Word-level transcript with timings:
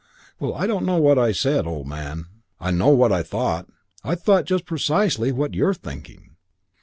"Well, 0.39 0.55
I 0.55 0.65
don't 0.65 0.83
know 0.87 0.97
what 0.97 1.19
I 1.19 1.31
said, 1.31 1.67
old 1.67 1.85
man. 1.87 2.25
I 2.59 2.71
know 2.71 2.89
what 2.89 3.11
I 3.11 3.21
thought. 3.21 3.67
I 4.03 4.15
thought 4.15 4.45
just 4.45 4.65
precisely 4.65 5.31
what 5.31 5.53
you're 5.53 5.75
thinking. 5.75 6.37